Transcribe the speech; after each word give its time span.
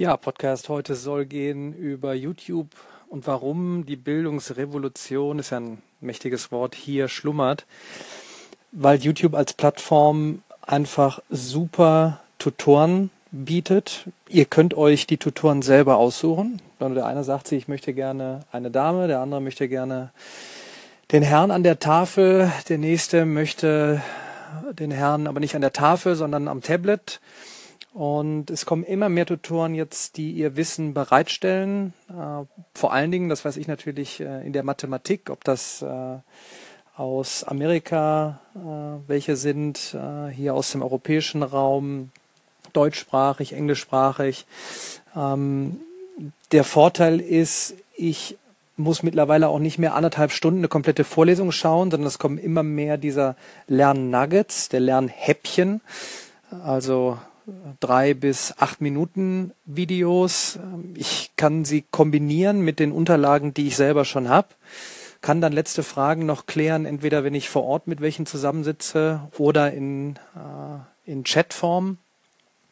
Ja, 0.00 0.16
Podcast 0.16 0.70
heute 0.70 0.94
soll 0.94 1.26
gehen 1.26 1.74
über 1.74 2.14
YouTube 2.14 2.68
und 3.10 3.26
warum 3.26 3.84
die 3.84 3.96
Bildungsrevolution, 3.96 5.38
ist 5.38 5.50
ja 5.50 5.60
ein 5.60 5.82
mächtiges 6.00 6.50
Wort, 6.50 6.74
hier 6.74 7.06
schlummert, 7.06 7.66
weil 8.72 8.98
YouTube 8.98 9.34
als 9.34 9.52
Plattform 9.52 10.40
einfach 10.62 11.20
super 11.28 12.20
Tutoren 12.38 13.10
bietet. 13.30 14.06
Ihr 14.30 14.46
könnt 14.46 14.72
euch 14.72 15.06
die 15.06 15.18
Tutoren 15.18 15.60
selber 15.60 15.98
aussuchen. 15.98 16.62
Der 16.80 17.04
eine 17.04 17.22
sagt 17.22 17.48
sich, 17.48 17.58
ich 17.58 17.68
möchte 17.68 17.92
gerne 17.92 18.46
eine 18.52 18.70
Dame, 18.70 19.06
der 19.06 19.20
andere 19.20 19.42
möchte 19.42 19.68
gerne 19.68 20.12
den 21.12 21.22
Herrn 21.22 21.50
an 21.50 21.62
der 21.62 21.78
Tafel, 21.78 22.50
der 22.70 22.78
nächste 22.78 23.26
möchte 23.26 24.00
den 24.72 24.92
Herrn 24.92 25.26
aber 25.26 25.40
nicht 25.40 25.54
an 25.56 25.60
der 25.60 25.74
Tafel, 25.74 26.16
sondern 26.16 26.48
am 26.48 26.62
Tablet. 26.62 27.20
Und 27.92 28.50
es 28.50 28.66
kommen 28.66 28.84
immer 28.84 29.08
mehr 29.08 29.26
Tutoren 29.26 29.74
jetzt, 29.74 30.16
die 30.16 30.30
ihr 30.32 30.56
Wissen 30.56 30.94
bereitstellen. 30.94 31.92
Äh, 32.08 32.44
vor 32.74 32.92
allen 32.92 33.10
Dingen, 33.10 33.28
das 33.28 33.44
weiß 33.44 33.56
ich 33.56 33.66
natürlich 33.66 34.20
äh, 34.20 34.46
in 34.46 34.52
der 34.52 34.62
Mathematik, 34.62 35.28
ob 35.28 35.42
das 35.42 35.82
äh, 35.82 36.16
aus 36.96 37.44
Amerika 37.44 38.40
welche 39.06 39.34
sind, 39.36 39.96
hier 40.32 40.54
aus 40.54 40.72
dem 40.72 40.82
europäischen 40.82 41.42
Raum, 41.42 42.10
deutschsprachig, 42.74 43.54
englischsprachig. 43.54 44.44
Ähm, 45.16 45.80
der 46.52 46.64
Vorteil 46.64 47.20
ist, 47.20 47.74
ich 47.96 48.36
muss 48.76 49.02
mittlerweile 49.02 49.48
auch 49.48 49.58
nicht 49.58 49.78
mehr 49.78 49.94
anderthalb 49.94 50.32
Stunden 50.32 50.60
eine 50.60 50.68
komplette 50.68 51.04
Vorlesung 51.04 51.52
schauen, 51.52 51.90
sondern 51.90 52.06
es 52.06 52.18
kommen 52.18 52.36
immer 52.36 52.62
mehr 52.62 52.98
dieser 52.98 53.36
Lernnuggets, 53.66 54.68
der 54.68 54.80
Lernhäppchen. 54.80 55.80
Also 56.50 57.18
drei 57.80 58.14
bis 58.14 58.54
acht 58.58 58.80
Minuten 58.80 59.52
Videos. 59.64 60.58
Ich 60.94 61.32
kann 61.36 61.64
sie 61.64 61.84
kombinieren 61.90 62.60
mit 62.60 62.78
den 62.78 62.92
Unterlagen, 62.92 63.54
die 63.54 63.68
ich 63.68 63.76
selber 63.76 64.04
schon 64.04 64.28
habe. 64.28 64.48
Kann 65.20 65.40
dann 65.40 65.52
letzte 65.52 65.82
Fragen 65.82 66.24
noch 66.24 66.46
klären, 66.46 66.86
entweder 66.86 67.24
wenn 67.24 67.34
ich 67.34 67.50
vor 67.50 67.64
Ort 67.64 67.86
mit 67.86 68.00
welchen 68.00 68.24
zusammensitze 68.24 69.28
oder 69.36 69.72
in, 69.72 70.16
äh, 70.34 71.10
in 71.10 71.24
Chatform. 71.24 71.98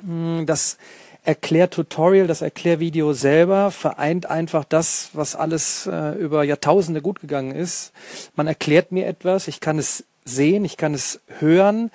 Hm, 0.00 0.46
das 0.46 0.78
Erklärtutorial, 1.24 2.26
das 2.26 2.40
Erklärvideo 2.40 3.12
selber 3.12 3.70
vereint 3.70 4.30
einfach 4.30 4.64
das, 4.64 5.10
was 5.12 5.36
alles 5.36 5.86
äh, 5.86 6.12
über 6.12 6.42
Jahrtausende 6.42 7.02
gut 7.02 7.20
gegangen 7.20 7.54
ist. 7.54 7.92
Man 8.34 8.46
erklärt 8.46 8.92
mir 8.92 9.06
etwas, 9.06 9.46
ich 9.46 9.60
kann 9.60 9.78
es 9.78 10.04
sehen, 10.28 10.64
ich 10.64 10.76
kann 10.76 10.94
es 10.94 11.20
hören. 11.38 11.90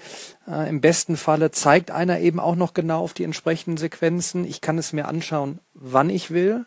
Äh, 0.48 0.70
Im 0.70 0.82
besten 0.82 1.18
Falle 1.18 1.52
zeigt 1.52 1.92
einer 1.92 2.20
eben 2.20 2.40
auch 2.40 2.56
noch 2.56 2.74
genau 2.74 3.04
auf 3.04 3.14
die 3.14 3.24
entsprechenden 3.24 3.78
Sequenzen. 3.78 4.46
Ich 4.46 4.62
kann 4.62 4.78
es 4.78 4.94
mir 4.94 5.08
anschauen, 5.08 5.60
wann 5.74 6.10
ich 6.10 6.32
will, 6.32 6.66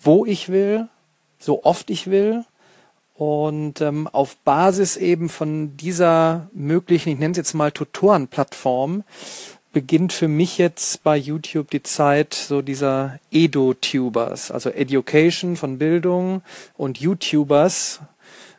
wo 0.00 0.26
ich 0.26 0.48
will, 0.48 0.88
so 1.38 1.64
oft 1.64 1.90
ich 1.90 2.10
will. 2.10 2.44
Und 3.14 3.80
ähm, 3.80 4.08
auf 4.08 4.36
Basis 4.38 4.96
eben 4.96 5.28
von 5.28 5.76
dieser 5.76 6.48
möglichen, 6.52 7.08
ich 7.08 7.18
nenne 7.18 7.32
es 7.32 7.38
jetzt 7.38 7.54
mal 7.54 7.72
Tutorenplattform, 7.72 9.04
beginnt 9.72 10.14
für 10.14 10.28
mich 10.28 10.56
jetzt 10.56 11.02
bei 11.02 11.18
YouTube 11.18 11.70
die 11.70 11.82
Zeit 11.82 12.32
so 12.32 12.62
dieser 12.62 13.18
Edo-Tubers, 13.30 14.50
also 14.50 14.70
Education 14.70 15.56
von 15.56 15.76
Bildung 15.76 16.40
und 16.78 16.98
YouTubers, 16.98 18.00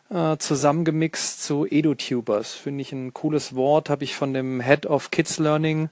äh, 0.10 0.38
zusammengemixt 0.38 1.44
zu 1.44 1.66
EduTubers. 1.66 2.54
Finde 2.54 2.82
ich 2.82 2.92
ein 2.92 3.14
cooles 3.14 3.56
Wort, 3.56 3.90
habe 3.90 4.04
ich 4.04 4.16
von 4.16 4.34
dem 4.34 4.62
Head 4.62 4.86
of 4.86 5.12
Kids 5.12 5.38
Learning 5.40 5.90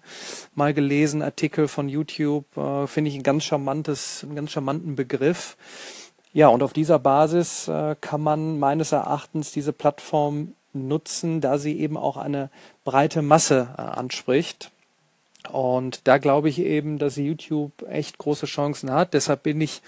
mal 0.54 0.74
gelesen, 0.74 1.22
Artikel 1.22 1.68
von 1.68 1.90
YouTube. 1.90 2.46
Äh, 2.58 2.88
Finde 2.88 3.10
ich 3.10 3.16
ein 3.16 3.24
ganz 3.24 3.44
charmantes, 3.44 4.24
einen 4.24 4.36
ganz 4.36 4.52
charmanten 4.52 4.96
Begriff. 4.96 5.58
Ja, 6.34 6.50
und 6.50 6.64
auf 6.64 6.74
dieser 6.74 7.00
Basis 7.00 7.68
äh, 7.68 7.96
kann 8.02 8.22
man 8.22 8.60
meines 8.60 8.92
Erachtens 8.92 9.52
diese 9.52 9.74
Plattform 9.74 10.54
nutzen, 10.74 11.42
da 11.42 11.58
sie 11.58 11.80
eben 11.80 11.98
auch 11.98 12.18
eine 12.18 12.50
breite 12.84 13.22
Masse 13.22 13.70
äh, 13.78 13.82
anspricht. 13.82 14.72
Und 15.52 16.08
da 16.08 16.18
glaube 16.18 16.50
ich 16.50 16.60
eben, 16.60 16.98
dass 16.98 17.16
YouTube 17.16 17.72
echt 17.90 18.18
große 18.18 18.46
Chancen 18.46 18.92
hat. 18.92 19.14
Deshalb 19.14 19.44
bin 19.44 19.62
ich, 19.62 19.82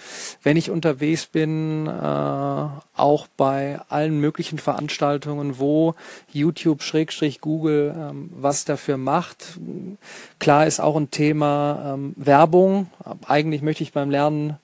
wenn 0.43 0.57
ich 0.57 0.71
unterwegs 0.71 1.25
bin, 1.25 1.87
äh, 1.87 1.91
auch 1.91 3.27
bei 3.37 3.79
allen 3.89 4.19
möglichen 4.19 4.59
Veranstaltungen, 4.59 5.59
wo 5.59 5.95
YouTube 6.31 6.81
Schrägstrich 6.81 7.41
Google 7.41 7.95
ähm, 7.97 8.29
was 8.33 8.65
dafür 8.65 8.97
macht. 8.97 9.59
Klar 10.39 10.67
ist 10.67 10.79
auch 10.79 10.95
ein 10.95 11.11
Thema 11.11 11.93
ähm, 11.93 12.13
Werbung. 12.15 12.87
Eigentlich 13.27 13.61
möchte 13.61 13.83
ich 13.83 13.93
beim 13.93 14.09
Lernen 14.09 14.57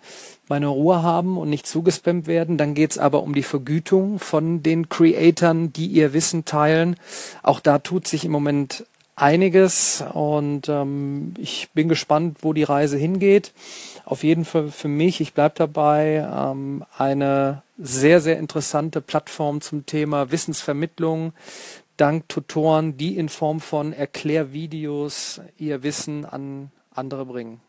meine 0.50 0.68
Ruhe 0.68 1.02
haben 1.02 1.38
und 1.38 1.50
nicht 1.50 1.68
zugespammt 1.68 2.28
werden. 2.28 2.58
Dann 2.58 2.74
geht's 2.74 2.98
aber 2.98 3.24
um 3.24 3.34
die 3.34 3.44
Vergütung 3.44 4.20
von 4.20 4.62
den 4.62 4.90
Creatoren, 4.90 5.72
die 5.72 5.88
ihr 5.88 6.14
Wissen 6.14 6.46
teilen. 6.46 6.96
Auch 7.42 7.60
da 7.60 7.80
tut 7.80 8.08
sich 8.08 8.26
im 8.26 8.32
Moment 8.32 8.86
einiges 9.24 10.04
und 10.14 10.68
ähm, 10.68 11.34
ich 11.38 11.70
bin 11.74 11.88
gespannt, 11.88 12.40
wo 12.42 12.52
die 12.52 12.64
Reise 12.64 12.98
hingeht. 12.98 13.54
Auf 14.04 14.24
jeden 14.24 14.44
Fall 14.44 14.68
für 14.68 14.90
mich, 14.90 15.22
ich 15.22 15.34
bleibe 15.34 15.56
dabei, 15.58 16.28
ähm, 16.30 16.84
eine 16.98 17.64
sehr, 17.78 18.20
sehr 18.20 18.38
interessante 18.38 19.00
Plattform 19.00 19.62
zum 19.62 19.86
Thema 19.86 20.32
Wissensvermittlung 20.32 21.34
dank 21.96 22.28
Tutoren, 22.28 22.98
die 22.98 23.18
in 23.18 23.30
Form 23.30 23.62
von 23.62 23.94
Erklärvideos 23.94 25.42
ihr 25.58 25.84
Wissen 25.84 26.26
an 26.26 26.72
andere 26.94 27.26
bringen. 27.26 27.62